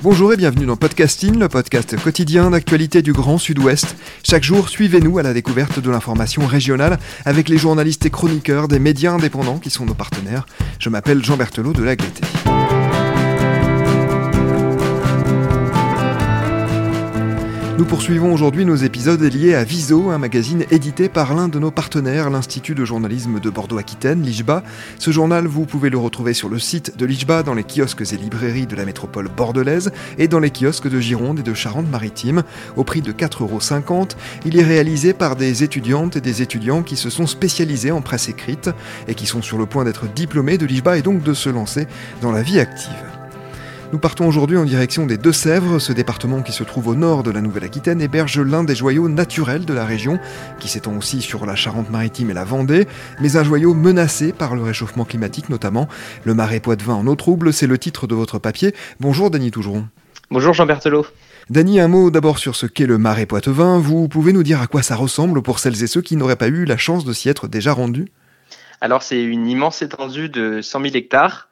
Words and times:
Bonjour 0.00 0.32
et 0.32 0.36
bienvenue 0.36 0.64
dans 0.64 0.76
Podcasting, 0.76 1.40
le 1.40 1.48
podcast 1.48 2.00
quotidien 2.00 2.50
d'actualité 2.50 3.02
du 3.02 3.12
Grand 3.12 3.36
Sud-Ouest. 3.36 3.96
Chaque 4.22 4.44
jour, 4.44 4.68
suivez-nous 4.68 5.18
à 5.18 5.24
la 5.24 5.34
découverte 5.34 5.80
de 5.80 5.90
l'information 5.90 6.46
régionale 6.46 7.00
avec 7.24 7.48
les 7.48 7.58
journalistes 7.58 8.06
et 8.06 8.10
chroniqueurs 8.10 8.68
des 8.68 8.78
médias 8.78 9.12
indépendants 9.12 9.58
qui 9.58 9.70
sont 9.70 9.86
nos 9.86 9.94
partenaires. 9.94 10.46
Je 10.78 10.88
m'appelle 10.88 11.24
Jean 11.24 11.36
Berthelot 11.36 11.72
de 11.72 11.80
La 11.80 11.96
Lagleté. 11.96 12.22
Nous 17.78 17.84
poursuivons 17.84 18.34
aujourd'hui 18.34 18.64
nos 18.64 18.74
épisodes 18.74 19.22
liés 19.22 19.54
à 19.54 19.62
Viso, 19.62 20.10
un 20.10 20.18
magazine 20.18 20.64
édité 20.72 21.08
par 21.08 21.32
l'un 21.36 21.46
de 21.46 21.60
nos 21.60 21.70
partenaires, 21.70 22.28
l'Institut 22.28 22.74
de 22.74 22.84
journalisme 22.84 23.38
de 23.38 23.50
Bordeaux-Aquitaine, 23.50 24.20
l'IJBA. 24.20 24.64
Ce 24.98 25.12
journal, 25.12 25.46
vous 25.46 25.64
pouvez 25.64 25.88
le 25.88 25.96
retrouver 25.96 26.34
sur 26.34 26.48
le 26.48 26.58
site 26.58 26.98
de 26.98 27.06
l'IJBA, 27.06 27.44
dans 27.44 27.54
les 27.54 27.62
kiosques 27.62 28.02
et 28.12 28.16
librairies 28.16 28.66
de 28.66 28.74
la 28.74 28.84
métropole 28.84 29.28
bordelaise 29.28 29.92
et 30.18 30.26
dans 30.26 30.40
les 30.40 30.50
kiosques 30.50 30.88
de 30.88 30.98
Gironde 30.98 31.38
et 31.38 31.44
de 31.44 31.54
Charente-Maritime. 31.54 32.42
Au 32.74 32.82
prix 32.82 33.00
de 33.00 33.12
4,50€, 33.12 34.16
il 34.44 34.58
est 34.58 34.64
réalisé 34.64 35.12
par 35.12 35.36
des 35.36 35.62
étudiantes 35.62 36.16
et 36.16 36.20
des 36.20 36.42
étudiants 36.42 36.82
qui 36.82 36.96
se 36.96 37.10
sont 37.10 37.28
spécialisés 37.28 37.92
en 37.92 38.02
presse 38.02 38.28
écrite 38.28 38.70
et 39.06 39.14
qui 39.14 39.26
sont 39.26 39.40
sur 39.40 39.56
le 39.56 39.66
point 39.66 39.84
d'être 39.84 40.12
diplômés 40.12 40.58
de 40.58 40.66
l'IJBA 40.66 40.98
et 40.98 41.02
donc 41.02 41.22
de 41.22 41.32
se 41.32 41.48
lancer 41.48 41.86
dans 42.22 42.32
la 42.32 42.42
vie 42.42 42.58
active. 42.58 43.17
Nous 43.90 43.98
partons 43.98 44.28
aujourd'hui 44.28 44.58
en 44.58 44.66
direction 44.66 45.06
des 45.06 45.16
Deux-Sèvres. 45.16 45.78
Ce 45.78 45.94
département 45.94 46.42
qui 46.42 46.52
se 46.52 46.62
trouve 46.62 46.88
au 46.88 46.94
nord 46.94 47.22
de 47.22 47.30
la 47.30 47.40
Nouvelle-Aquitaine 47.40 48.02
héberge 48.02 48.38
l'un 48.38 48.62
des 48.62 48.74
joyaux 48.74 49.08
naturels 49.08 49.64
de 49.64 49.72
la 49.72 49.86
région, 49.86 50.18
qui 50.60 50.68
s'étend 50.68 50.94
aussi 50.94 51.22
sur 51.22 51.46
la 51.46 51.56
Charente-Maritime 51.56 52.30
et 52.30 52.34
la 52.34 52.44
Vendée, 52.44 52.86
mais 53.18 53.36
un 53.36 53.44
joyau 53.44 53.72
menacé 53.72 54.34
par 54.34 54.54
le 54.54 54.62
réchauffement 54.62 55.06
climatique 55.06 55.48
notamment. 55.48 55.88
Le 56.24 56.34
marais 56.34 56.60
Poitevin 56.60 56.96
en 56.96 57.06
eau 57.06 57.14
trouble, 57.14 57.50
c'est 57.50 57.66
le 57.66 57.78
titre 57.78 58.06
de 58.06 58.14
votre 58.14 58.38
papier. 58.38 58.74
Bonjour 59.00 59.30
Dany 59.30 59.50
Tougeron. 59.50 59.86
Bonjour 60.30 60.52
Jean 60.52 60.66
Berthelot. 60.66 61.06
Dany, 61.48 61.80
un 61.80 61.88
mot 61.88 62.10
d'abord 62.10 62.36
sur 62.36 62.56
ce 62.56 62.66
qu'est 62.66 62.84
le 62.84 62.98
marais 62.98 63.24
Poitevin. 63.24 63.78
Vous 63.78 64.06
pouvez 64.06 64.34
nous 64.34 64.42
dire 64.42 64.60
à 64.60 64.66
quoi 64.66 64.82
ça 64.82 64.96
ressemble 64.96 65.40
pour 65.40 65.58
celles 65.60 65.82
et 65.82 65.86
ceux 65.86 66.02
qui 66.02 66.16
n'auraient 66.16 66.36
pas 66.36 66.48
eu 66.48 66.66
la 66.66 66.76
chance 66.76 67.06
de 67.06 67.14
s'y 67.14 67.30
être 67.30 67.48
déjà 67.48 67.72
rendus? 67.72 68.12
Alors 68.82 69.02
c'est 69.02 69.22
une 69.22 69.48
immense 69.48 69.80
étendue 69.80 70.28
de 70.28 70.60
100 70.60 70.82
000 70.82 70.94
hectares 70.94 71.47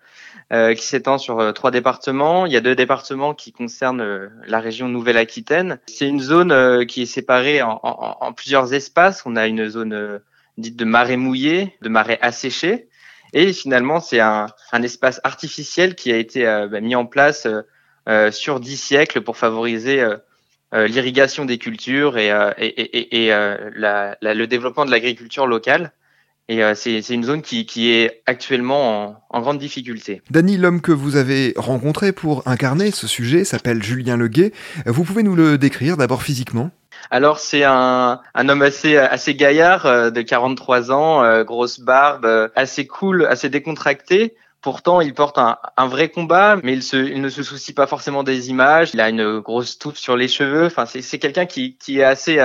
euh, 0.52 0.74
qui 0.74 0.86
s'étend 0.86 1.18
sur 1.18 1.40
euh, 1.40 1.50
trois 1.50 1.72
départements. 1.72 2.46
Il 2.46 2.52
y 2.52 2.56
a 2.56 2.60
deux 2.60 2.76
départements 2.76 3.34
qui 3.34 3.50
concernent 3.50 4.00
euh, 4.00 4.28
la 4.46 4.60
région 4.60 4.88
Nouvelle-Aquitaine. 4.88 5.80
C'est 5.88 6.06
une 6.06 6.20
zone 6.20 6.86
qui 6.86 7.02
est 7.02 7.06
séparée 7.06 7.62
en, 7.62 8.32
plusieurs 8.32 8.72
espaces. 8.72 9.24
On 9.26 9.34
a 9.34 9.48
une 9.48 9.68
zone 9.68 10.20
dite 10.56 10.76
de 10.76 10.84
marais 10.84 11.16
mouillé, 11.16 11.76
de 11.82 11.88
marais 11.88 12.20
asséché. 12.22 12.88
Et 13.32 13.52
finalement, 13.52 13.98
c'est 13.98 14.20
un, 14.20 14.46
espace 14.84 15.20
artificiel 15.24 15.96
qui 15.96 16.12
a 16.12 16.16
été 16.16 16.44
bah, 16.44 16.80
mis 16.80 16.94
en 16.94 17.06
place 17.06 17.48
sur 18.30 18.60
dix 18.60 18.76
siècles 18.76 19.22
pour 19.22 19.36
favoriser 19.36 20.04
l'irrigation 20.72 21.44
des 21.44 21.58
cultures 21.58 22.18
et, 22.18 22.30
le 22.60 24.44
développement 24.44 24.84
de 24.84 24.92
l'agriculture 24.92 25.48
locale. 25.48 25.92
Et 26.48 26.62
euh, 26.62 26.74
c'est 26.76 27.00
une 27.10 27.24
zone 27.24 27.42
qui, 27.42 27.66
qui, 27.66 27.90
est 27.90 28.22
actuellement 28.26 29.08
en, 29.08 29.22
en, 29.30 29.40
grande 29.40 29.58
difficulté. 29.58 30.22
Dany, 30.30 30.56
l'homme 30.56 30.80
que 30.80 30.92
vous 30.92 31.16
avez 31.16 31.52
rencontré 31.56 32.12
pour 32.12 32.46
incarner 32.46 32.92
ce 32.92 33.08
sujet 33.08 33.44
s'appelle 33.44 33.82
Julien 33.82 34.16
Leguet. 34.16 34.52
Vous 34.86 35.02
pouvez 35.02 35.24
nous 35.24 35.34
le 35.34 35.58
décrire 35.58 35.96
d'abord 35.96 36.22
physiquement? 36.22 36.70
Alors 37.10 37.40
c'est 37.40 37.64
un, 37.64 38.20
un, 38.34 38.48
homme 38.48 38.62
assez 38.62 38.96
assez 38.96 39.34
gaillard 39.34 39.86
euh, 39.86 40.10
de 40.10 40.22
43 40.22 40.92
ans, 40.92 41.22
euh, 41.24 41.42
grosse 41.42 41.80
barbe, 41.80 42.50
assez 42.54 42.86
cool, 42.86 43.26
assez 43.26 43.48
décontracté. 43.48 44.36
Pourtant, 44.62 45.00
il 45.00 45.14
porte 45.14 45.38
un, 45.38 45.58
un 45.76 45.88
vrai 45.88 46.08
combat, 46.08 46.56
mais 46.62 46.72
il, 46.72 46.82
se, 46.82 46.96
il, 46.96 47.20
ne 47.20 47.28
se 47.28 47.42
soucie 47.42 47.72
pas 47.72 47.86
forcément 47.88 48.22
des 48.22 48.50
images. 48.50 48.90
Il 48.94 49.00
a 49.00 49.08
une 49.08 49.40
grosse 49.40 49.78
touffe 49.78 49.96
sur 49.96 50.16
les 50.16 50.28
cheveux. 50.28 50.66
Enfin, 50.66 50.86
c'est 50.86 51.18
quelqu'un 51.18 51.46
qui, 51.46 51.76
qui 51.76 52.00
est 52.00 52.04
assez 52.04 52.40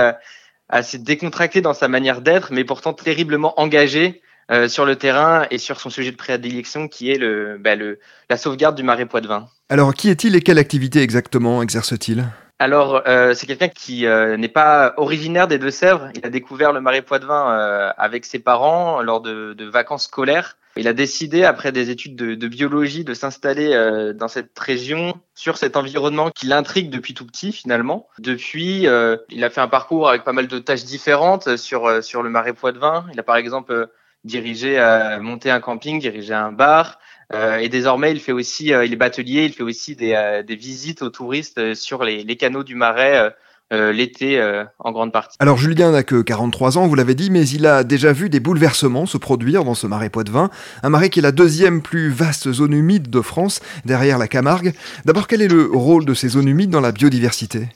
assez 0.72 0.98
décontracté 0.98 1.60
dans 1.60 1.74
sa 1.74 1.86
manière 1.86 2.20
d'être, 2.20 2.52
mais 2.52 2.64
pourtant 2.64 2.92
terriblement 2.92 3.60
engagé 3.60 4.22
euh, 4.50 4.66
sur 4.66 4.84
le 4.84 4.96
terrain 4.96 5.46
et 5.52 5.58
sur 5.58 5.78
son 5.78 5.90
sujet 5.90 6.10
de 6.10 6.16
prédilection 6.16 6.88
qui 6.88 7.12
est 7.12 7.18
bah, 7.58 7.76
le, 7.76 8.00
la 8.28 8.36
sauvegarde 8.36 8.74
du 8.74 8.82
marais 8.82 9.06
Poitevin. 9.06 9.46
Alors, 9.68 9.94
qui 9.94 10.08
est-il 10.08 10.34
et 10.34 10.40
quelle 10.40 10.58
activité 10.58 11.00
exactement 11.00 11.62
exerce-t-il? 11.62 12.24
Alors, 12.62 13.02
euh, 13.08 13.34
c'est 13.34 13.48
quelqu'un 13.48 13.66
qui 13.66 14.06
euh, 14.06 14.36
n'est 14.36 14.46
pas 14.46 14.94
originaire 14.96 15.48
des 15.48 15.58
Deux-Sèvres. 15.58 16.10
Il 16.14 16.24
a 16.24 16.30
découvert 16.30 16.72
le 16.72 16.80
marais 16.80 17.02
Poitevin 17.02 17.50
euh, 17.50 17.90
avec 17.98 18.24
ses 18.24 18.38
parents 18.38 19.02
lors 19.02 19.20
de, 19.20 19.52
de, 19.52 19.64
vacances 19.64 20.04
scolaires. 20.04 20.56
Il 20.76 20.86
a 20.86 20.92
décidé, 20.92 21.42
après 21.42 21.72
des 21.72 21.90
études 21.90 22.14
de, 22.14 22.36
de 22.36 22.46
biologie, 22.46 23.02
de 23.02 23.14
s'installer 23.14 23.72
euh, 23.72 24.12
dans 24.12 24.28
cette 24.28 24.56
région, 24.56 25.14
sur 25.34 25.56
cet 25.56 25.76
environnement 25.76 26.30
qui 26.30 26.46
l'intrigue 26.46 26.88
depuis 26.88 27.14
tout 27.14 27.26
petit 27.26 27.50
finalement. 27.50 28.06
Depuis, 28.20 28.86
euh, 28.86 29.16
il 29.28 29.42
a 29.42 29.50
fait 29.50 29.60
un 29.60 29.66
parcours 29.66 30.08
avec 30.08 30.22
pas 30.22 30.32
mal 30.32 30.46
de 30.46 30.60
tâches 30.60 30.84
différentes 30.84 31.56
sur 31.56 32.04
sur 32.04 32.22
le 32.22 32.30
marais 32.30 32.52
Poitevin. 32.52 33.06
Il 33.12 33.18
a 33.18 33.24
par 33.24 33.36
exemple 33.36 33.88
dirigé, 34.22 34.78
monté 35.20 35.50
un 35.50 35.58
camping, 35.58 35.98
dirigé 35.98 36.32
un 36.32 36.52
bar. 36.52 37.00
Euh, 37.32 37.58
et 37.58 37.68
désormais, 37.68 38.12
il 38.12 38.20
fait 38.20 38.32
aussi, 38.32 38.72
euh, 38.72 38.84
il 38.84 38.92
est 38.92 38.96
batelier, 38.96 39.44
il 39.44 39.52
fait 39.52 39.62
aussi 39.62 39.96
des, 39.96 40.12
euh, 40.14 40.42
des 40.42 40.56
visites 40.56 41.02
aux 41.02 41.10
touristes 41.10 41.74
sur 41.74 42.04
les, 42.04 42.24
les 42.24 42.36
canaux 42.36 42.64
du 42.64 42.74
Marais. 42.74 43.34
l'été 43.70 44.38
en 44.80 44.92
grande 44.92 45.12
partie. 45.12 45.38
Alors 45.40 45.56
Julien 45.56 45.92
n'a 45.92 46.02
que 46.02 46.20
43 46.20 46.76
ans, 46.76 46.86
vous 46.86 46.94
l'avez 46.94 47.14
dit, 47.14 47.30
mais 47.30 47.48
il 47.48 47.66
a 47.66 47.84
déjà 47.84 48.12
vu 48.12 48.28
des 48.28 48.38
bouleversements 48.38 49.06
se 49.06 49.16
produire 49.16 49.64
dans 49.64 49.74
ce 49.74 49.86
marais 49.86 50.10
Poitevin, 50.10 50.50
un 50.82 50.90
marais 50.90 51.08
qui 51.08 51.20
est 51.20 51.22
la 51.22 51.32
deuxième 51.32 51.80
plus 51.80 52.10
vaste 52.10 52.52
zone 52.52 52.74
humide 52.74 53.08
de 53.08 53.22
France, 53.22 53.62
derrière 53.86 54.18
la 54.18 54.28
Camargue. 54.28 54.74
D'abord, 55.06 55.26
quel 55.26 55.40
est 55.40 55.48
le 55.48 55.70
rôle 55.72 56.04
de 56.04 56.12
ces 56.12 56.28
zones 56.28 56.48
humides 56.48 56.68
dans 56.68 56.82
la 56.82 56.92
biodiversité? 56.92 57.68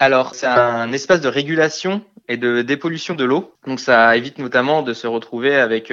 Alors, 0.00 0.34
c'est 0.34 0.48
un 0.48 0.90
espace 0.92 1.20
de 1.20 1.28
régulation 1.28 2.02
et 2.28 2.36
de 2.36 2.62
dépollution 2.62 3.14
de 3.14 3.22
l'eau. 3.22 3.54
Donc, 3.64 3.78
ça 3.78 4.16
évite 4.16 4.38
notamment 4.38 4.82
de 4.82 4.92
se 4.92 5.06
retrouver 5.06 5.54
avec 5.54 5.92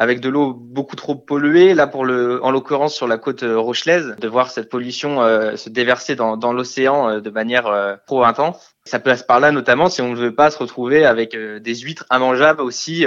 avec 0.00 0.20
de 0.20 0.30
l'eau 0.30 0.54
beaucoup 0.54 0.96
trop 0.96 1.14
polluée. 1.14 1.74
Là, 1.74 1.86
pour 1.86 2.06
le, 2.06 2.42
en 2.42 2.50
l'occurrence 2.50 2.94
sur 2.94 3.06
la 3.06 3.18
côte 3.18 3.42
euh, 3.42 3.58
rochelaise, 3.58 4.16
de 4.18 4.28
voir 4.28 4.50
cette 4.50 4.70
pollution 4.70 5.22
euh, 5.22 5.56
se 5.56 5.68
déverser 5.68 6.16
dans, 6.16 6.38
dans 6.38 6.54
l'océan 6.54 7.10
euh, 7.10 7.20
de 7.20 7.28
manière 7.28 7.98
trop 8.06 8.24
intense. 8.24 8.74
Ça 8.86 8.98
passe 8.98 9.22
par 9.22 9.40
là 9.40 9.52
notamment 9.52 9.90
si 9.90 10.00
on 10.00 10.08
ne 10.08 10.16
veut 10.16 10.34
pas 10.34 10.50
se 10.50 10.56
retrouver 10.56 11.04
avec 11.04 11.36
des 11.36 11.74
huîtres 11.74 12.06
immangeables 12.10 12.62
aussi 12.62 13.04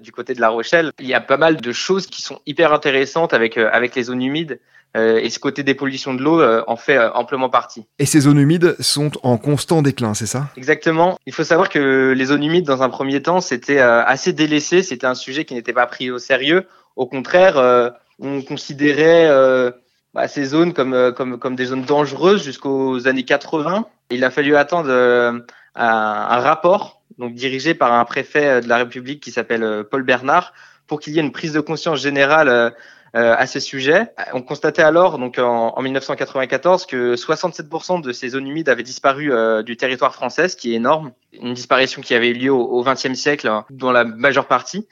du 0.00 0.12
côté 0.12 0.32
de 0.32 0.40
La 0.40 0.48
Rochelle. 0.48 0.92
Il 1.00 1.08
y 1.08 1.12
a 1.12 1.20
pas 1.20 1.36
mal 1.36 1.56
de 1.56 1.72
choses 1.72 2.06
qui 2.06 2.22
sont 2.22 2.38
hyper 2.46 2.72
intéressantes 2.72 3.34
avec 3.34 3.58
avec 3.58 3.96
les 3.96 4.04
zones 4.04 4.22
humides. 4.22 4.60
Et 4.94 5.30
ce 5.30 5.38
côté 5.38 5.62
des 5.62 5.74
pollutions 5.74 6.12
de 6.12 6.22
l'eau 6.22 6.42
en 6.66 6.76
fait 6.76 6.98
amplement 6.98 7.48
partie. 7.48 7.86
Et 7.98 8.04
ces 8.04 8.20
zones 8.20 8.38
humides 8.38 8.76
sont 8.80 9.10
en 9.22 9.38
constant 9.38 9.80
déclin, 9.80 10.12
c'est 10.12 10.26
ça? 10.26 10.48
Exactement. 10.56 11.18
Il 11.26 11.32
faut 11.32 11.44
savoir 11.44 11.70
que 11.70 12.12
les 12.14 12.24
zones 12.26 12.44
humides, 12.44 12.66
dans 12.66 12.82
un 12.82 12.90
premier 12.90 13.22
temps, 13.22 13.40
c'était 13.40 13.78
assez 13.78 14.32
délaissé. 14.32 14.82
C'était 14.82 15.06
un 15.06 15.14
sujet 15.14 15.44
qui 15.44 15.54
n'était 15.54 15.72
pas 15.72 15.86
pris 15.86 16.10
au 16.10 16.18
sérieux. 16.18 16.66
Au 16.96 17.06
contraire, 17.06 17.58
euh, 17.58 17.90
on 18.18 18.42
considérait 18.42 19.26
euh, 19.28 19.70
bah, 20.14 20.28
ces 20.28 20.44
zones 20.44 20.72
comme, 20.72 20.94
euh, 20.94 21.12
comme, 21.12 21.38
comme 21.38 21.56
des 21.56 21.66
zones 21.66 21.84
dangereuses 21.84 22.44
jusqu'aux 22.44 23.06
années 23.08 23.24
80. 23.24 23.86
Il 24.10 24.24
a 24.24 24.30
fallu 24.30 24.56
attendre 24.56 24.90
un, 24.90 25.40
un, 25.74 26.38
rapport 26.40 27.02
donc 27.18 27.34
dirigé 27.34 27.74
par 27.74 27.92
un 27.92 28.04
préfet 28.04 28.60
de 28.60 28.68
la 28.68 28.78
République 28.78 29.22
qui 29.22 29.30
s'appelle 29.30 29.84
Paul 29.90 30.02
Bernard 30.02 30.52
pour 30.86 31.00
qu'il 31.00 31.14
y 31.14 31.18
ait 31.18 31.22
une 31.22 31.32
prise 31.32 31.52
de 31.52 31.60
conscience 31.60 32.00
générale 32.00 32.74
à 33.14 33.46
ce 33.46 33.60
sujet. 33.60 34.06
On 34.32 34.42
constatait 34.42 34.82
alors, 34.82 35.18
donc 35.18 35.38
en, 35.38 35.74
en 35.76 35.82
1994, 35.82 36.86
que 36.86 37.14
67% 37.14 38.00
de 38.00 38.12
ces 38.12 38.30
zones 38.30 38.46
humides 38.46 38.68
avaient 38.68 38.82
disparu 38.82 39.30
du 39.64 39.76
territoire 39.76 40.14
français, 40.14 40.48
ce 40.48 40.56
qui 40.56 40.72
est 40.72 40.76
énorme. 40.76 41.12
Une 41.32 41.54
disparition 41.54 42.00
qui 42.02 42.14
avait 42.14 42.30
eu 42.30 42.34
lieu 42.34 42.52
au 42.52 42.82
XXe 42.82 43.14
siècle, 43.14 43.48
hein, 43.48 43.64
dans 43.70 43.92
la 43.92 44.04
majeure 44.04 44.46
partie. 44.46 44.86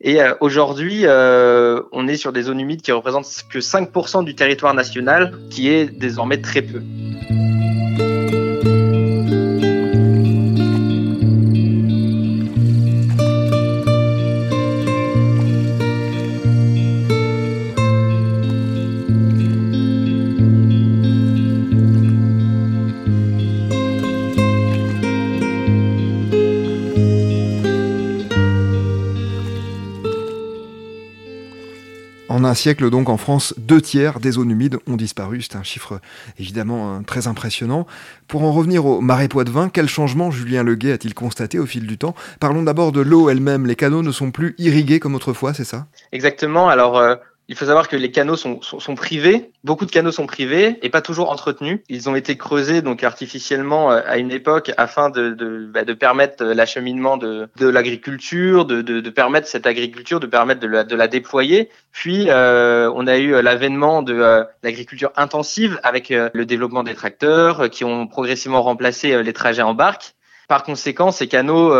Et 0.00 0.22
euh, 0.22 0.34
aujourd'hui, 0.40 1.02
euh, 1.04 1.82
on 1.92 2.06
est 2.06 2.16
sur 2.16 2.32
des 2.32 2.42
zones 2.42 2.60
humides 2.60 2.82
qui 2.82 2.92
représentent 2.92 3.26
que 3.50 3.58
5% 3.58 4.24
du 4.24 4.34
territoire 4.34 4.74
national, 4.74 5.34
qui 5.50 5.68
est 5.68 5.86
désormais 5.86 6.40
très 6.40 6.62
peu. 6.62 6.82
Un 32.48 32.54
siècle, 32.54 32.90
donc 32.90 33.08
en 33.08 33.16
France, 33.16 33.54
deux 33.58 33.80
tiers 33.80 34.20
des 34.20 34.32
zones 34.32 34.50
humides 34.50 34.78
ont 34.86 34.96
disparu. 34.96 35.42
C'est 35.42 35.56
un 35.56 35.62
chiffre 35.62 36.00
évidemment 36.38 36.96
euh, 36.96 37.00
très 37.06 37.26
impressionnant. 37.26 37.86
Pour 38.26 38.42
en 38.42 38.52
revenir 38.52 38.86
au 38.86 39.00
marais 39.00 39.28
Poitevin, 39.28 39.68
quel 39.68 39.88
changement 39.88 40.30
Julien 40.30 40.62
Leguet 40.62 40.92
a-t-il 40.92 41.14
constaté 41.14 41.58
au 41.58 41.66
fil 41.66 41.86
du 41.86 41.98
temps? 41.98 42.14
Parlons 42.40 42.62
d'abord 42.62 42.92
de 42.92 43.00
l'eau 43.00 43.28
elle-même. 43.28 43.66
Les 43.66 43.76
canaux 43.76 44.02
ne 44.02 44.10
sont 44.10 44.30
plus 44.30 44.54
irrigués 44.58 44.98
comme 44.98 45.14
autrefois, 45.14 45.54
c'est 45.54 45.64
ça? 45.64 45.86
Exactement. 46.12 46.68
Alors, 46.68 46.98
euh, 46.98 47.14
il 47.48 47.56
faut 47.56 47.64
savoir 47.64 47.88
que 47.88 47.96
les 47.96 48.10
canaux 48.10 48.36
sont, 48.36 48.60
sont, 48.60 48.78
sont, 48.78 48.94
privés, 48.94 49.50
beaucoup 49.64 49.86
de 49.86 49.90
canaux 49.90 50.12
sont 50.12 50.26
privés 50.26 50.78
et 50.82 50.90
pas 50.90 51.00
toujours 51.00 51.30
entretenus. 51.30 51.80
Ils 51.88 52.08
ont 52.08 52.14
été 52.14 52.36
creusés 52.36 52.82
donc 52.82 53.02
artificiellement 53.02 53.90
euh, 53.90 54.00
à 54.06 54.18
une 54.18 54.30
époque 54.30 54.70
afin 54.76 55.08
de, 55.08 55.30
de, 55.30 55.66
bah, 55.72 55.84
de 55.84 55.94
permettre 55.94 56.44
l'acheminement 56.44 57.16
de, 57.16 57.48
de 57.56 57.68
l'agriculture, 57.68 58.66
de, 58.66 58.82
de, 58.82 59.10
permettre 59.10 59.48
cette 59.48 59.66
agriculture, 59.66 60.20
de 60.20 60.26
permettre 60.26 60.60
de 60.60 60.66
la, 60.66 60.84
la 60.84 61.08
déployer. 61.08 61.70
Puis 61.90 62.26
euh, 62.28 62.92
on 62.94 63.06
a 63.06 63.16
eu 63.16 63.40
l'avènement 63.42 64.02
de 64.02 64.14
euh, 64.14 64.44
l'agriculture 64.62 65.12
intensive 65.16 65.80
avec 65.82 66.10
euh, 66.10 66.30
le 66.34 66.44
développement 66.44 66.82
des 66.82 66.94
tracteurs 66.94 67.60
euh, 67.60 67.68
qui 67.68 67.84
ont 67.84 68.06
progressivement 68.06 68.62
remplacé 68.62 69.22
les 69.22 69.32
trajets 69.32 69.62
en 69.62 69.74
barque. 69.74 70.14
Par 70.48 70.62
conséquent, 70.62 71.10
ces 71.10 71.28
canaux 71.28 71.74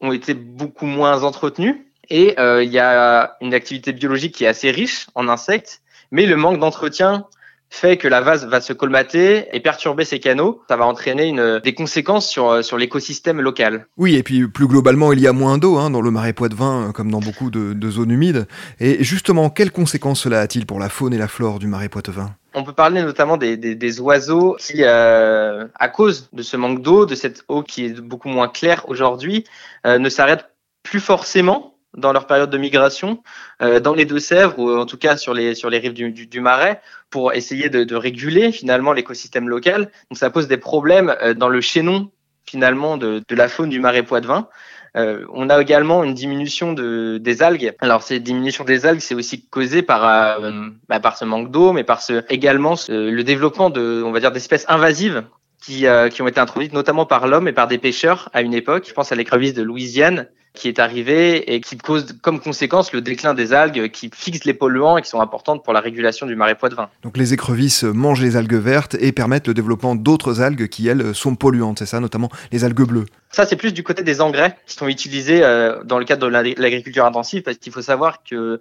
ont 0.00 0.12
été 0.12 0.34
beaucoup 0.34 0.84
moins 0.86 1.22
entretenus 1.22 1.76
et 2.10 2.38
euh, 2.38 2.62
il 2.62 2.70
y 2.70 2.78
a 2.78 3.36
une 3.40 3.54
activité 3.54 3.92
biologique 3.92 4.34
qui 4.34 4.44
est 4.44 4.48
assez 4.48 4.70
riche 4.70 5.06
en 5.14 5.28
insectes, 5.28 5.82
mais 6.10 6.26
le 6.26 6.36
manque 6.36 6.58
d'entretien 6.58 7.26
fait 7.74 7.96
que 7.96 8.06
la 8.06 8.20
vase 8.20 8.46
va 8.46 8.60
se 8.60 8.72
colmater 8.72 9.46
et 9.52 9.60
perturber 9.60 10.04
ses 10.04 10.20
canaux. 10.20 10.62
Ça 10.68 10.76
va 10.76 10.86
entraîner 10.86 11.26
une, 11.26 11.58
des 11.58 11.74
conséquences 11.74 12.28
sur, 12.28 12.48
euh, 12.48 12.62
sur 12.62 12.78
l'écosystème 12.78 13.40
local. 13.40 13.86
Oui, 13.96 14.14
et 14.14 14.22
puis 14.22 14.46
plus 14.46 14.68
globalement, 14.68 15.12
il 15.12 15.20
y 15.20 15.26
a 15.26 15.32
moins 15.32 15.58
d'eau 15.58 15.76
hein, 15.76 15.90
dans 15.90 16.00
le 16.00 16.10
marais 16.10 16.32
Poitevin, 16.32 16.88
euh, 16.88 16.92
comme 16.92 17.10
dans 17.10 17.20
beaucoup 17.20 17.50
de, 17.50 17.72
de, 17.72 17.90
zones 17.90 18.12
humides. 18.12 18.46
Et 18.78 19.02
justement, 19.02 19.50
quelles 19.50 19.72
conséquences 19.72 20.20
cela 20.20 20.40
a-t-il 20.40 20.66
pour 20.66 20.78
la 20.78 20.88
faune 20.88 21.12
et 21.14 21.18
la 21.18 21.28
flore 21.28 21.58
du 21.58 21.66
marais 21.66 21.88
Poitevin? 21.88 22.34
On 22.54 22.62
peut 22.62 22.72
parler 22.72 23.02
notamment 23.02 23.36
des, 23.36 23.56
des, 23.56 23.74
des 23.74 24.00
oiseaux 24.00 24.56
qui, 24.60 24.84
euh, 24.84 25.66
à 25.74 25.88
cause 25.88 26.28
de 26.32 26.42
ce 26.42 26.56
manque 26.56 26.80
d'eau, 26.80 27.06
de 27.06 27.16
cette 27.16 27.44
eau 27.48 27.62
qui 27.62 27.86
est 27.86 28.00
beaucoup 28.00 28.28
moins 28.28 28.48
claire 28.48 28.88
aujourd'hui, 28.88 29.44
euh, 29.86 29.98
ne 29.98 30.08
s'arrêtent 30.08 30.48
plus 30.84 31.00
forcément 31.00 31.73
dans 31.96 32.12
leur 32.12 32.26
période 32.26 32.50
de 32.50 32.58
migration 32.58 33.22
euh, 33.62 33.80
dans 33.80 33.94
les 33.94 34.04
Deux-Sèvres 34.04 34.58
ou 34.58 34.70
en 34.76 34.86
tout 34.86 34.98
cas 34.98 35.16
sur 35.16 35.34
les 35.34 35.54
sur 35.54 35.70
les 35.70 35.78
rives 35.78 35.94
du, 35.94 36.10
du, 36.10 36.26
du 36.26 36.40
Marais 36.40 36.80
pour 37.10 37.32
essayer 37.32 37.68
de, 37.68 37.84
de 37.84 37.96
réguler 37.96 38.52
finalement 38.52 38.92
l'écosystème 38.92 39.48
local. 39.48 39.90
Donc 40.10 40.18
ça 40.18 40.30
pose 40.30 40.48
des 40.48 40.56
problèmes 40.56 41.14
euh, 41.22 41.34
dans 41.34 41.48
le 41.48 41.60
chaînon 41.60 42.10
finalement 42.46 42.96
de, 42.96 43.22
de 43.26 43.34
la 43.34 43.48
faune 43.48 43.70
du 43.70 43.80
Marais 43.80 44.02
Poitevin. 44.02 44.48
Euh, 44.96 45.24
on 45.32 45.50
a 45.50 45.60
également 45.60 46.04
une 46.04 46.14
diminution 46.14 46.72
de, 46.72 47.18
des 47.18 47.42
algues. 47.42 47.74
Alors 47.80 48.02
cette 48.02 48.22
diminution 48.22 48.64
des 48.64 48.86
algues, 48.86 49.00
c'est 49.00 49.16
aussi 49.16 49.44
causé 49.46 49.82
par 49.82 50.04
euh, 50.40 50.68
bah, 50.88 51.00
par 51.00 51.16
ce 51.16 51.24
manque 51.24 51.50
d'eau, 51.50 51.72
mais 51.72 51.82
par 51.84 52.00
ce 52.00 52.22
également 52.28 52.74
le 52.88 53.22
développement 53.22 53.70
de 53.70 54.02
on 54.04 54.12
va 54.12 54.20
dire 54.20 54.30
d'espèces 54.30 54.66
invasives 54.68 55.24
qui, 55.64 55.86
euh, 55.86 56.08
qui 56.08 56.22
ont 56.22 56.28
été 56.28 56.40
introduites 56.40 56.72
notamment 56.72 57.06
par 57.06 57.26
l'homme 57.26 57.48
et 57.48 57.52
par 57.52 57.68
des 57.68 57.78
pêcheurs 57.78 58.28
à 58.32 58.42
une 58.42 58.54
époque. 58.54 58.84
Je 58.88 58.92
pense 58.92 59.12
à 59.12 59.14
l'écrevisse 59.14 59.54
de 59.54 59.62
Louisiane 59.62 60.26
qui 60.52 60.68
est 60.68 60.78
arrivée 60.78 61.52
et 61.52 61.60
qui 61.60 61.76
cause 61.76 62.16
comme 62.22 62.38
conséquence 62.38 62.92
le 62.92 63.00
déclin 63.00 63.34
des 63.34 63.52
algues 63.52 63.90
qui 63.90 64.08
fixent 64.14 64.44
les 64.44 64.54
polluants 64.54 64.96
et 64.96 65.02
qui 65.02 65.08
sont 65.08 65.20
importantes 65.20 65.64
pour 65.64 65.72
la 65.72 65.80
régulation 65.80 66.26
du 66.26 66.36
marais 66.36 66.54
Poitevin. 66.54 66.88
Donc 67.02 67.16
les 67.16 67.34
écrevisses 67.34 67.82
mangent 67.82 68.22
les 68.22 68.36
algues 68.36 68.54
vertes 68.54 68.96
et 69.00 69.10
permettent 69.10 69.48
le 69.48 69.54
développement 69.54 69.96
d'autres 69.96 70.40
algues 70.40 70.68
qui, 70.68 70.86
elles, 70.86 71.12
sont 71.12 71.34
polluantes, 71.34 71.80
c'est 71.80 71.86
ça, 71.86 71.98
notamment 71.98 72.30
les 72.52 72.62
algues 72.62 72.86
bleues 72.86 73.06
Ça, 73.32 73.46
c'est 73.46 73.56
plus 73.56 73.74
du 73.74 73.82
côté 73.82 74.04
des 74.04 74.20
engrais 74.20 74.56
qui 74.66 74.76
sont 74.76 74.86
utilisés 74.86 75.42
euh, 75.42 75.82
dans 75.82 75.98
le 75.98 76.04
cadre 76.04 76.28
de 76.28 76.60
l'agriculture 76.60 77.04
intensive 77.04 77.42
parce 77.42 77.56
qu'il 77.56 77.72
faut 77.72 77.82
savoir 77.82 78.22
que 78.22 78.60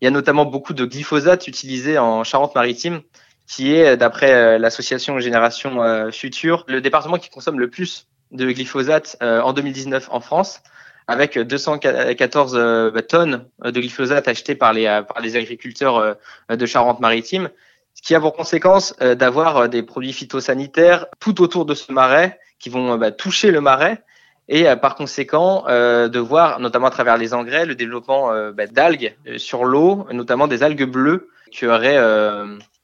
il 0.00 0.04
y 0.04 0.08
a 0.08 0.10
notamment 0.10 0.44
beaucoup 0.44 0.74
de 0.74 0.84
glyphosate 0.84 1.46
utilisé 1.46 1.96
en 1.96 2.24
Charente-Maritime 2.24 3.02
qui 3.46 3.74
est, 3.74 3.96
d'après 3.96 4.32
euh, 4.32 4.58
l'association 4.58 5.18
Génération 5.18 5.82
euh, 5.82 6.10
Future, 6.10 6.64
le 6.68 6.80
département 6.80 7.18
qui 7.18 7.30
consomme 7.30 7.58
le 7.58 7.68
plus 7.68 8.06
de 8.30 8.50
glyphosate 8.50 9.18
en 9.20 9.52
2019 9.52 10.08
en 10.10 10.20
France 10.20 10.62
avec 11.06 11.38
214 11.38 12.56
euh, 12.56 12.90
bah, 12.90 13.02
tonnes 13.02 13.44
de 13.64 13.70
glyphosate 13.70 14.28
achetées 14.28 14.54
par 14.54 14.72
les, 14.72 14.84
par 14.84 15.20
les 15.20 15.36
agriculteurs 15.36 15.98
euh, 15.98 16.14
de 16.56 16.66
Charente-Maritime, 16.66 17.50
ce 17.94 18.02
qui 18.02 18.14
a 18.14 18.20
pour 18.20 18.34
conséquence 18.34 18.94
euh, 19.00 19.14
d'avoir 19.14 19.68
des 19.68 19.82
produits 19.82 20.12
phytosanitaires 20.12 21.06
tout 21.20 21.42
autour 21.42 21.64
de 21.64 21.74
ce 21.74 21.92
marais 21.92 22.38
qui 22.58 22.70
vont 22.70 22.96
bah, 22.96 23.10
toucher 23.10 23.50
le 23.50 23.60
marais 23.60 24.02
et 24.48 24.64
par 24.76 24.96
conséquent 24.96 25.64
de 25.68 26.18
voir, 26.18 26.58
notamment 26.58 26.88
à 26.88 26.90
travers 26.90 27.16
les 27.16 27.32
engrais, 27.32 27.64
le 27.64 27.76
développement 27.76 28.32
bah, 28.52 28.66
d'algues 28.66 29.14
sur 29.36 29.64
l'eau, 29.64 30.06
notamment 30.10 30.48
des 30.48 30.64
algues 30.64 30.84
bleues 30.84 31.30
qui 31.52 31.64
auraient 31.64 31.96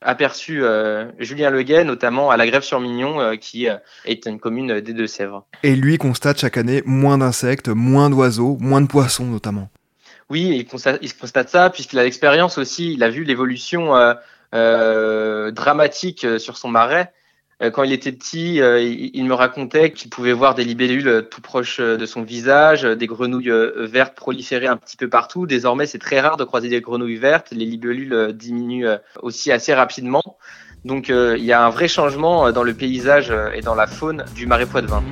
aperçu 0.01 0.63
euh, 0.63 1.07
Julien 1.19 1.51
Leguet, 1.51 1.85
notamment 1.85 2.31
à 2.31 2.37
la 2.37 2.47
Grève-sur-Mignon, 2.47 3.21
euh, 3.21 3.37
qui 3.37 3.69
euh, 3.69 3.77
est 4.05 4.27
une 4.27 4.39
commune 4.39 4.81
des 4.81 4.93
Deux-Sèvres. 4.93 5.47
Et 5.63 5.75
lui 5.75 5.99
constate 5.99 6.41
chaque 6.41 6.57
année 6.57 6.83
moins 6.87 7.19
d'insectes, 7.19 7.69
moins 7.69 8.11
d'oiseaux, 8.11 8.57
moins 8.61 8.81
de 8.81 8.87
poissons 8.87 9.27
notamment. 9.27 9.69
Oui, 10.31 10.53
il 10.57 10.67
constate, 10.67 10.99
il 11.03 11.15
constate 11.15 11.49
ça, 11.49 11.71
puisqu'il 11.71 11.99
a 11.99 12.05
l'expérience 12.05 12.59
aussi, 12.59 12.93
il 12.93 13.03
a 13.03 13.09
vu 13.09 13.25
l'évolution 13.25 13.95
dramatique 14.53 16.27
sur 16.39 16.59
son 16.59 16.69
marais. 16.69 17.13
Euh, 17.63 17.71
quand 17.71 17.83
il 17.83 17.93
était 17.93 18.13
petit, 18.13 18.61
euh, 18.61 18.81
il 18.81 19.25
me 19.25 19.35
racontait 19.35 19.91
qu'il 19.91 20.11
pouvait 20.11 20.33
voir 20.33 20.55
des 20.55 20.65
libellules 20.65 21.09
euh, 21.09 21.23
tout 21.23 21.41
proches 21.41 21.81
de 21.81 22.07
son 22.07 22.23
visage, 22.23 22.83
des 22.83 23.07
grenouilles 23.07 23.53
vertes 23.77 24.15
proliférer 24.15 24.67
un 24.67 24.77
petit 24.77 24.97
peu 24.97 25.09
partout. 25.09 25.47
Désormais, 25.47 25.87
c'est 25.87 25.99
très 25.99 26.21
rare 26.21 26.37
de 26.37 26.45
croiser 26.45 26.69
des 26.69 26.81
grenouilles 26.81 27.17
vertes. 27.17 27.49
Les 27.51 27.65
libellules 27.65 28.33
diminuent 28.33 28.99
aussi 29.23 29.51
assez 29.53 29.75
rapidement. 29.75 30.23
Donc, 30.85 31.09
il 31.09 31.45
y 31.45 31.53
a 31.53 31.65
un 31.65 31.71
vrai 31.71 31.89
changement 31.89 32.53
dans 32.53 32.63
le 32.63 32.75
paysage 32.75 33.33
et 33.55 33.61
dans 33.61 33.75
la 33.75 33.87
faune 33.87 34.25
du 34.35 34.47
marais 34.47 34.67
Poitevin. 34.67 35.03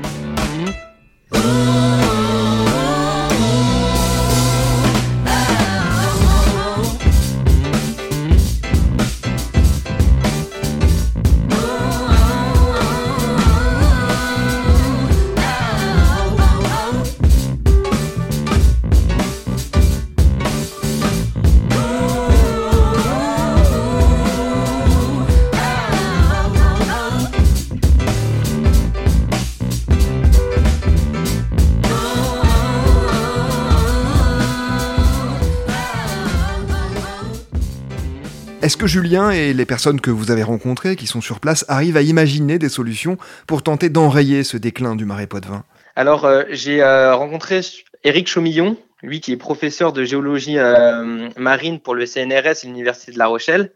Est-ce 38.66 38.76
que 38.76 38.88
Julien 38.88 39.30
et 39.30 39.52
les 39.52 39.64
personnes 39.64 40.00
que 40.00 40.10
vous 40.10 40.32
avez 40.32 40.42
rencontrées, 40.42 40.96
qui 40.96 41.06
sont 41.06 41.20
sur 41.20 41.38
place, 41.38 41.64
arrivent 41.68 41.96
à 41.96 42.02
imaginer 42.02 42.58
des 42.58 42.68
solutions 42.68 43.16
pour 43.46 43.62
tenter 43.62 43.90
d'enrayer 43.90 44.42
ce 44.42 44.56
déclin 44.56 44.96
du 44.96 45.04
marais 45.04 45.28
Poitevin? 45.28 45.62
Alors, 45.94 46.24
euh, 46.24 46.42
j'ai 46.50 46.82
euh, 46.82 47.14
rencontré 47.14 47.60
Éric 48.02 48.26
Chaumillon, 48.26 48.76
lui 49.04 49.20
qui 49.20 49.30
est 49.30 49.36
professeur 49.36 49.92
de 49.92 50.02
géologie 50.02 50.58
euh, 50.58 51.28
marine 51.36 51.78
pour 51.78 51.94
le 51.94 52.06
CNRS 52.06 52.64
et 52.64 52.66
l'Université 52.66 53.12
de 53.12 53.18
La 53.18 53.28
Rochelle, 53.28 53.70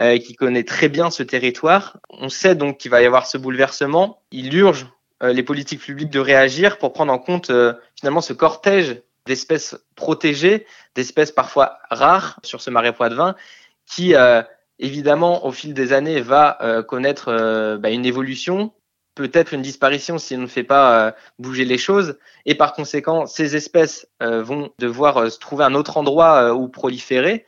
qui 0.00 0.34
connaît 0.34 0.64
très 0.64 0.88
bien 0.88 1.12
ce 1.12 1.22
territoire. 1.22 1.98
On 2.10 2.28
sait 2.28 2.56
donc 2.56 2.78
qu'il 2.78 2.90
va 2.90 3.02
y 3.02 3.06
avoir 3.06 3.28
ce 3.28 3.38
bouleversement. 3.38 4.22
Il 4.32 4.52
urge 4.56 4.88
les 5.22 5.44
politiques 5.44 5.80
publiques 5.80 6.10
de 6.10 6.18
réagir 6.18 6.78
pour 6.78 6.92
prendre 6.92 7.12
en 7.12 7.18
compte 7.18 7.52
finalement 7.94 8.20
ce 8.20 8.32
cortège 8.32 9.00
d'espèces 9.24 9.76
protégées, 9.94 10.66
d'espèces 10.96 11.32
parfois 11.32 11.78
rares 11.90 12.40
sur 12.42 12.60
ce 12.60 12.70
marais 12.70 12.92
Poitevin 12.92 13.36
qui 13.86 14.14
euh, 14.14 14.42
évidemment 14.78 15.46
au 15.46 15.52
fil 15.52 15.74
des 15.74 15.92
années 15.92 16.20
va 16.20 16.58
euh, 16.60 16.82
connaître 16.82 17.28
euh, 17.28 17.78
bah, 17.78 17.90
une 17.90 18.04
évolution, 18.04 18.72
peut-être 19.14 19.54
une 19.54 19.62
disparition 19.62 20.18
si 20.18 20.36
on 20.36 20.40
ne 20.40 20.46
fait 20.46 20.64
pas 20.64 21.14
bouger 21.38 21.64
les 21.64 21.78
choses, 21.78 22.18
et 22.44 22.54
par 22.54 22.74
conséquent 22.74 23.24
ces 23.26 23.56
espèces 23.56 24.06
vont 24.20 24.70
devoir 24.78 25.30
se 25.30 25.38
trouver 25.38 25.64
un 25.64 25.74
autre 25.74 25.96
endroit 25.96 26.52
où 26.54 26.68
proliférer. 26.68 27.46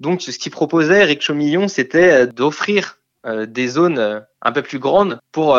Donc 0.00 0.22
ce 0.22 0.36
qu'il 0.36 0.50
proposait 0.50 1.02
Eric 1.02 1.22
Chaumillon, 1.22 1.68
c'était 1.68 2.26
d'offrir 2.26 2.98
des 3.24 3.68
zones 3.68 4.26
un 4.42 4.52
peu 4.52 4.62
plus 4.62 4.80
grandes 4.80 5.20
pour 5.30 5.56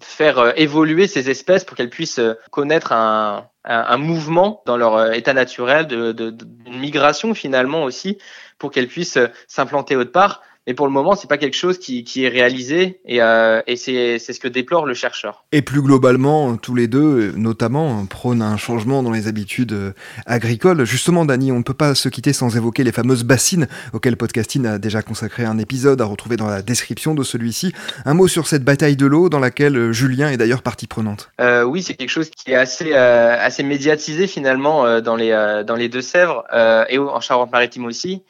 faire 0.00 0.58
évoluer 0.58 1.08
ces 1.08 1.28
espèces 1.28 1.64
pour 1.64 1.76
qu'elles 1.76 1.90
puissent 1.90 2.22
connaître 2.50 2.92
un, 2.92 3.50
un, 3.66 3.96
mouvement 3.96 4.62
dans 4.66 4.76
leur 4.76 5.12
état 5.12 5.34
naturel, 5.34 5.86
de, 5.86 6.36
migration 6.70 7.34
finalement 7.34 7.84
aussi, 7.84 8.18
pour 8.58 8.70
qu'elles 8.70 8.88
puissent 8.88 9.18
s'implanter 9.48 9.96
autre 9.96 10.12
part. 10.12 10.42
Mais 10.66 10.74
pour 10.74 10.86
le 10.86 10.92
moment, 10.92 11.14
c'est 11.14 11.28
pas 11.28 11.38
quelque 11.38 11.56
chose 11.56 11.78
qui, 11.78 12.04
qui 12.04 12.24
est 12.24 12.28
réalisé 12.28 13.00
et, 13.04 13.22
euh, 13.22 13.62
et 13.66 13.76
c'est 13.76 14.18
ce 14.18 14.40
que 14.40 14.48
déplore 14.48 14.86
le 14.86 14.94
chercheur. 14.94 15.44
Et 15.52 15.62
plus 15.62 15.82
globalement, 15.82 16.56
tous 16.56 16.74
les 16.74 16.88
deux, 16.88 17.32
notamment, 17.36 18.04
prônent 18.06 18.42
un 18.42 18.56
changement 18.56 19.02
dans 19.02 19.12
les 19.12 19.28
habitudes 19.28 19.72
euh, 19.72 19.92
agricoles. 20.26 20.84
Justement, 20.84 21.24
Dani, 21.24 21.52
on 21.52 21.58
ne 21.58 21.62
peut 21.62 21.74
pas 21.74 21.94
se 21.94 22.08
quitter 22.08 22.32
sans 22.32 22.56
évoquer 22.56 22.84
les 22.84 22.92
fameuses 22.92 23.24
bassines 23.24 23.68
auxquelles 23.92 24.16
Podcasting 24.16 24.66
a 24.66 24.78
déjà 24.78 25.02
consacré 25.02 25.44
un 25.44 25.58
épisode 25.58 26.00
à 26.00 26.04
retrouver 26.04 26.36
dans 26.36 26.48
la 26.48 26.62
description 26.62 27.14
de 27.14 27.22
celui-ci. 27.22 27.72
Un 28.04 28.14
mot 28.14 28.28
sur 28.28 28.46
cette 28.46 28.64
bataille 28.64 28.96
de 28.96 29.06
l'eau 29.06 29.28
dans 29.28 29.38
laquelle 29.38 29.76
euh, 29.76 29.92
Julien 29.92 30.30
est 30.30 30.36
d'ailleurs 30.36 30.62
partie 30.62 30.86
prenante. 30.86 31.30
Euh, 31.40 31.62
oui, 31.62 31.82
c'est 31.82 31.94
quelque 31.94 32.10
chose 32.10 32.30
qui 32.30 32.50
est 32.52 32.56
assez 32.56 32.92
euh, 32.92 33.36
assez 33.38 33.62
médiatisé 33.62 34.26
finalement 34.26 35.00
dans 35.00 35.16
les 35.16 35.30
dans 35.66 35.76
les 35.76 35.88
Deux-Sèvres 35.88 36.44
et 36.88 36.98
en 36.98 37.20
Charente-Maritime 37.20 37.84
aussi. 37.84 38.22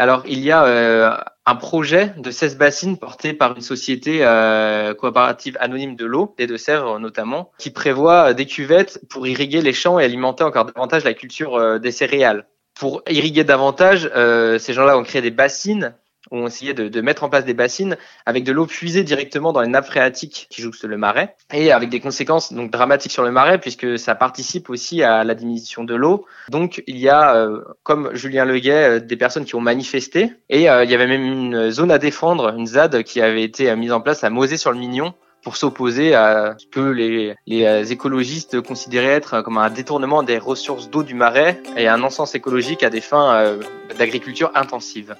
Alors, 0.00 0.22
il 0.28 0.38
y 0.38 0.52
a 0.52 0.64
euh, 0.64 1.10
un 1.44 1.56
projet 1.56 2.14
de 2.18 2.30
16 2.30 2.56
bassines 2.56 2.98
porté 2.98 3.32
par 3.32 3.56
une 3.56 3.62
société 3.62 4.20
euh, 4.22 4.94
coopérative 4.94 5.56
anonyme 5.58 5.96
de 5.96 6.06
l'eau, 6.06 6.36
des 6.38 6.46
Deux-Sèvres 6.46 7.00
notamment, 7.00 7.50
qui 7.58 7.70
prévoit 7.70 8.32
des 8.32 8.46
cuvettes 8.46 9.00
pour 9.10 9.26
irriguer 9.26 9.60
les 9.60 9.72
champs 9.72 9.98
et 9.98 10.04
alimenter 10.04 10.44
encore 10.44 10.66
davantage 10.66 11.02
la 11.02 11.14
culture 11.14 11.56
euh, 11.56 11.80
des 11.80 11.90
céréales. 11.90 12.46
Pour 12.78 13.02
irriguer 13.10 13.42
davantage, 13.42 14.08
ces 14.60 14.72
gens-là 14.72 14.96
ont 14.96 15.02
créé 15.02 15.20
des 15.20 15.32
bassines 15.32 15.96
ont 16.30 16.46
essayé 16.46 16.74
de, 16.74 16.88
de, 16.88 17.00
mettre 17.00 17.24
en 17.24 17.28
place 17.28 17.44
des 17.44 17.54
bassines 17.54 17.96
avec 18.26 18.44
de 18.44 18.52
l'eau 18.52 18.66
puisée 18.66 19.02
directement 19.02 19.52
dans 19.52 19.60
les 19.60 19.68
nappes 19.68 19.86
phréatiques 19.86 20.46
qui 20.50 20.62
jouxtent 20.62 20.84
le 20.84 20.96
marais 20.96 21.36
et 21.52 21.72
avec 21.72 21.88
des 21.88 22.00
conséquences 22.00 22.52
donc 22.52 22.70
dramatiques 22.70 23.12
sur 23.12 23.24
le 23.24 23.30
marais 23.30 23.58
puisque 23.58 23.98
ça 23.98 24.14
participe 24.14 24.70
aussi 24.70 25.02
à 25.02 25.24
la 25.24 25.34
diminution 25.34 25.84
de 25.84 25.94
l'eau. 25.94 26.26
Donc 26.50 26.82
il 26.86 26.98
y 26.98 27.08
a, 27.08 27.34
euh, 27.36 27.62
comme 27.82 28.10
Julien 28.14 28.44
Leguet, 28.44 28.98
euh, 28.98 29.00
des 29.00 29.16
personnes 29.16 29.44
qui 29.44 29.54
ont 29.54 29.60
manifesté 29.60 30.32
et 30.48 30.68
euh, 30.68 30.84
il 30.84 30.90
y 30.90 30.94
avait 30.94 31.06
même 31.06 31.24
une 31.24 31.70
zone 31.70 31.90
à 31.90 31.98
défendre, 31.98 32.54
une 32.56 32.66
ZAD 32.66 33.02
qui 33.02 33.20
avait 33.20 33.42
été 33.42 33.74
mise 33.76 33.92
en 33.92 34.00
place 34.00 34.24
à 34.24 34.30
Mosée-sur-le-Mignon 34.30 35.14
pour 35.42 35.56
s'opposer 35.56 36.14
à 36.14 36.56
ce 36.58 36.66
que 36.66 36.80
les, 36.80 37.36
les, 37.46 37.92
écologistes 37.92 38.60
considéraient 38.60 39.06
être 39.06 39.40
comme 39.42 39.56
un 39.56 39.70
détournement 39.70 40.24
des 40.24 40.36
ressources 40.36 40.90
d'eau 40.90 41.04
du 41.04 41.14
marais 41.14 41.62
et 41.76 41.86
un 41.86 41.96
non-sens 41.96 42.34
écologique 42.34 42.82
à 42.82 42.90
des 42.90 43.00
fins 43.00 43.56
d'agriculture 43.96 44.50
intensive. 44.56 45.14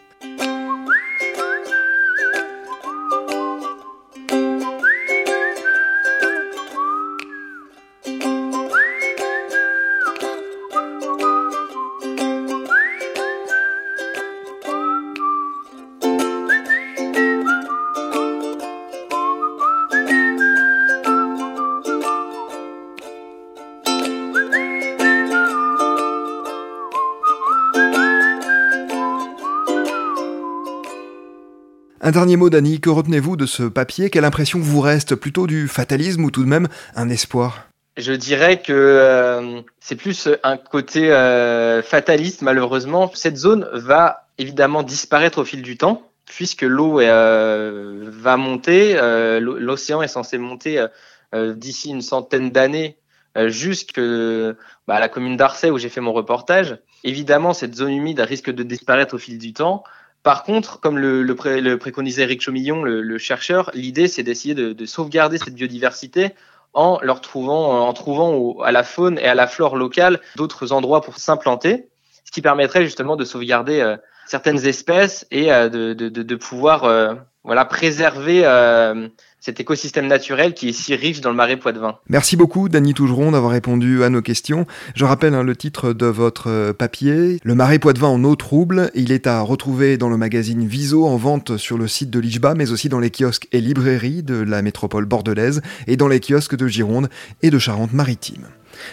Un 32.09 32.13
dernier 32.13 32.37
mot, 32.37 32.49
Dani, 32.49 32.81
que 32.81 32.89
retenez-vous 32.89 33.37
de 33.37 33.45
ce 33.45 33.65
papier? 33.65 34.09
Quelle 34.09 34.25
impression 34.25 34.59
vous 34.59 34.81
reste? 34.81 35.15
Plutôt 35.15 35.47
du 35.47 35.69
fatalisme 35.69 36.25
ou 36.25 36.31
tout 36.31 36.43
de 36.43 36.49
même 36.49 36.67
un 36.97 37.11
espoir? 37.11 37.69
Je 37.99 38.15
dirais 38.15 38.63
que 38.63 38.73
euh, 38.73 39.61
c'est 39.79 39.95
plus 39.95 40.27
un 40.43 40.57
côté 40.57 41.13
euh, 41.13 41.83
fataliste, 41.83 42.41
malheureusement. 42.41 43.11
Cette 43.13 43.37
zone 43.37 43.69
va 43.75 44.27
évidemment 44.39 44.83
disparaître 44.83 45.43
au 45.43 45.45
fil 45.45 45.61
du 45.61 45.77
temps, 45.77 46.01
puisque 46.25 46.63
l'eau 46.63 46.99
euh, 46.99 48.07
va 48.11 48.39
monter. 48.39 48.95
L'océan 49.39 50.01
est 50.01 50.09
censé 50.09 50.39
monter 50.39 50.83
d'ici 51.35 51.91
une 51.91 52.01
centaine 52.01 52.51
d'années 52.51 52.97
jusque 53.49 54.01
bah, 54.01 54.99
la 54.99 55.11
commune 55.11 55.37
d'Arcet 55.37 55.69
où 55.69 55.77
j'ai 55.77 55.91
fait 55.91 56.01
mon 56.01 56.15
reportage. 56.15 56.79
Évidemment, 57.05 57.53
cette 57.53 57.75
zone 57.75 57.93
humide 57.93 58.21
risque 58.21 58.51
de 58.51 58.63
disparaître 58.63 59.15
au 59.15 59.19
fil 59.19 59.37
du 59.37 59.53
temps. 59.53 59.85
Par 60.29 60.43
contre, 60.43 60.79
comme 60.79 60.99
le, 60.99 61.23
le, 61.23 61.35
pré, 61.35 61.63
le 61.63 61.79
préconisait 61.79 62.25
Eric 62.25 62.43
Chaumillon, 62.43 62.83
le, 62.83 63.17
chercheur, 63.17 63.71
l'idée 63.73 64.09
c'est 64.09 64.23
d'essayer 64.23 64.55
de, 64.55 64.75
de, 64.75 64.85
sauvegarder 64.85 65.39
cette 65.39 65.55
biodiversité 65.55 66.35
en 66.75 66.99
leur 67.01 67.23
trouvant, 67.23 67.89
en 67.89 67.93
trouvant 67.95 68.61
à 68.61 68.71
la 68.71 68.83
faune 68.83 69.19
et 69.19 69.25
à 69.25 69.35
la 69.35 69.47
flore 69.47 69.75
locale 69.75 70.21
d'autres 70.37 70.73
endroits 70.73 71.01
pour 71.01 71.17
s'implanter, 71.17 71.89
ce 72.27 72.31
qui 72.31 72.43
permettrait 72.43 72.85
justement 72.85 73.17
de 73.17 73.25
sauvegarder 73.25 73.81
euh, 73.81 73.97
certaines 74.29 74.67
espèces 74.67 75.27
et 75.31 75.51
euh, 75.51 75.69
de, 75.69 76.35
pouvoir 76.37 76.85
euh, 76.85 77.15
voilà 77.45 77.65
préserver 77.65 78.43
euh, 78.45 79.09
cet 79.41 79.59
écosystème 79.59 80.07
naturel 80.07 80.53
qui 80.53 80.69
est 80.69 80.73
si 80.73 80.95
riche 80.95 81.21
dans 81.21 81.31
le 81.31 81.37
marais 81.37 81.57
Poitevin. 81.57 81.97
Merci 82.09 82.37
beaucoup, 82.37 82.69
Dany 82.69 82.93
Tougeron, 82.93 83.33
d'avoir 83.33 83.53
répondu 83.53 84.05
à 84.05 84.11
nos 84.11 84.21
questions. 84.21 84.67
Je 84.95 85.05
rappelle 85.07 85.35
hein, 85.35 85.43
le 85.43 85.57
titre 85.57 85.95
de 85.95 86.07
votre 86.07 86.73
papier, 86.73 87.39
Le 87.43 87.55
marais 87.55 87.79
Poitevin 87.79 88.09
en 88.09 88.23
eau 88.25 88.37
trouble. 88.37 88.91
Il 88.95 89.13
est 89.13 89.27
à 89.27 89.41
retrouver 89.41 89.97
dans 89.97 90.11
le 90.11 90.19
magazine 90.19 90.67
Viso 90.67 91.07
en 91.07 91.17
vente 91.17 91.57
sur 91.57 91.79
le 91.79 91.89
site 91.89 92.11
de 92.11 92.19
l'IJBA, 92.19 92.55
mais 92.55 92.71
aussi 92.71 92.89
dans 92.89 93.01
les 93.01 93.11
kiosques 93.11 93.49
et 93.53 93.61
librairies 93.61 94.23
de 94.23 94.37
la 94.37 94.61
métropole 94.61 95.07
bordelaise 95.07 95.63
et 95.87 95.97
dans 95.97 96.09
les 96.09 96.21
kiosques 96.21 96.57
de 96.57 96.67
Gironde 96.67 97.09
et 97.43 97.51
de 97.51 97.59
Charente-Maritime. 97.59 98.47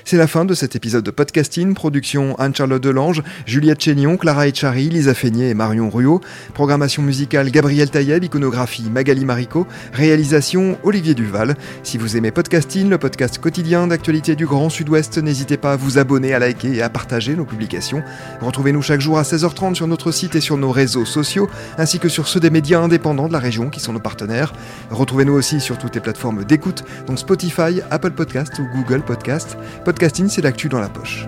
C'est 0.03 0.17
la 0.17 0.27
fin 0.27 0.45
de 0.45 0.53
cet 0.53 0.75
épisode 0.75 1.03
de 1.03 1.11
podcasting. 1.11 1.73
Production 1.73 2.35
Anne-Charlotte 2.39 2.81
Delange, 2.81 3.23
Juliette 3.45 3.81
Chénion, 3.81 4.17
Clara 4.17 4.47
Echari, 4.47 4.89
Lisa 4.89 5.13
Feignet 5.13 5.49
et 5.49 5.53
Marion 5.53 5.89
Ruot. 5.89 6.21
Programmation 6.53 7.03
musicale 7.03 7.51
Gabriel 7.51 7.89
Taïeb, 7.89 8.23
iconographie 8.23 8.89
Magali 8.89 9.25
Marico. 9.25 9.67
Réalisation 9.93 10.77
Olivier 10.83 11.13
Duval. 11.13 11.55
Si 11.83 11.97
vous 11.97 12.17
aimez 12.17 12.31
podcasting, 12.31 12.89
le 12.89 12.97
podcast 12.97 13.37
quotidien 13.39 13.87
d'actualité 13.87 14.35
du 14.35 14.45
Grand 14.45 14.69
Sud-Ouest, 14.69 15.17
n'hésitez 15.17 15.57
pas 15.57 15.73
à 15.73 15.75
vous 15.75 15.97
abonner, 15.97 16.33
à 16.33 16.39
liker 16.39 16.75
et 16.75 16.81
à 16.81 16.89
partager 16.89 17.35
nos 17.35 17.45
publications. 17.45 18.03
Retrouvez-nous 18.41 18.81
chaque 18.81 19.01
jour 19.01 19.17
à 19.17 19.23
16h30 19.23 19.75
sur 19.75 19.87
notre 19.87 20.11
site 20.11 20.35
et 20.35 20.41
sur 20.41 20.57
nos 20.57 20.71
réseaux 20.71 21.05
sociaux, 21.05 21.49
ainsi 21.77 21.99
que 21.99 22.09
sur 22.09 22.27
ceux 22.27 22.39
des 22.39 22.49
médias 22.49 22.79
indépendants 22.79 23.27
de 23.27 23.33
la 23.33 23.39
région 23.39 23.69
qui 23.69 23.79
sont 23.79 23.93
nos 23.93 23.99
partenaires. 23.99 24.53
Retrouvez-nous 24.91 25.33
aussi 25.33 25.59
sur 25.59 25.77
toutes 25.77 25.95
les 25.95 26.01
plateformes 26.01 26.43
d'écoute, 26.43 26.83
dont 27.07 27.17
Spotify, 27.17 27.81
Apple 27.91 28.11
Podcast 28.11 28.59
ou 28.59 28.67
Google 28.75 29.01
Podcast. 29.01 29.57
Podcasting, 29.83 30.29
c'est 30.29 30.41
l'actu 30.41 30.69
dans 30.69 30.79
la 30.79 30.89
poche. 30.89 31.27